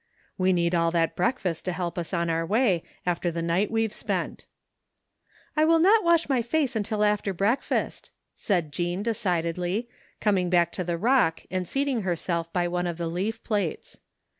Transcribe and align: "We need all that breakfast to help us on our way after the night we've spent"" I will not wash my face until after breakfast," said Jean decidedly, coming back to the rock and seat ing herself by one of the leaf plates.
"We 0.39 0.51
need 0.51 0.73
all 0.73 0.89
that 0.93 1.15
breakfast 1.15 1.63
to 1.65 1.71
help 1.73 1.95
us 1.95 2.11
on 2.11 2.27
our 2.31 2.43
way 2.43 2.81
after 3.05 3.29
the 3.29 3.43
night 3.43 3.69
we've 3.69 3.93
spent"" 3.93 4.47
I 5.55 5.63
will 5.63 5.77
not 5.77 6.03
wash 6.03 6.27
my 6.27 6.41
face 6.41 6.75
until 6.75 7.03
after 7.03 7.35
breakfast," 7.35 8.09
said 8.33 8.71
Jean 8.71 9.03
decidedly, 9.03 9.87
coming 10.19 10.49
back 10.49 10.71
to 10.71 10.83
the 10.83 10.97
rock 10.97 11.43
and 11.51 11.67
seat 11.67 11.87
ing 11.87 12.01
herself 12.01 12.51
by 12.51 12.67
one 12.67 12.87
of 12.87 12.97
the 12.97 13.05
leaf 13.05 13.43
plates. 13.43 13.99